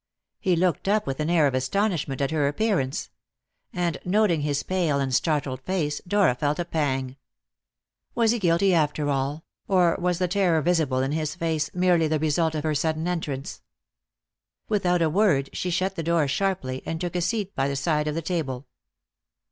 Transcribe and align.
He 0.39 0.55
looked 0.55 0.87
up 0.87 1.05
with 1.05 1.19
an 1.19 1.29
air 1.29 1.45
of 1.45 1.53
astonishment 1.53 2.21
at 2.21 2.31
her 2.31 2.47
appearance; 2.47 3.11
and, 3.71 3.99
noting 4.03 4.41
his 4.41 4.63
pale 4.63 4.99
and 4.99 5.13
startled 5.13 5.61
face, 5.61 6.01
Dora 6.07 6.33
felt 6.33 6.57
a 6.57 6.65
pang. 6.65 7.17
Was 8.15 8.31
he 8.31 8.39
guilty 8.39 8.73
after 8.73 9.11
all, 9.11 9.43
or 9.67 9.95
was 9.99 10.17
the 10.17 10.27
terror 10.27 10.63
visible 10.63 11.01
in 11.03 11.11
his 11.11 11.35
face 11.35 11.69
merely 11.75 12.07
the 12.07 12.17
result 12.17 12.55
of 12.55 12.63
her 12.63 12.73
sudden 12.73 13.07
entrance? 13.07 13.61
Without 14.67 15.03
a 15.03 15.07
word, 15.07 15.51
she 15.53 15.69
shut 15.69 15.93
the 15.95 16.01
door 16.01 16.27
sharply, 16.27 16.81
and 16.83 16.99
took 16.99 17.15
a 17.15 17.21
seat 17.21 17.53
by 17.53 17.67
the 17.67 17.75
side 17.75 18.07
of 18.07 18.15
the 18.15 18.23
table. 18.23 18.65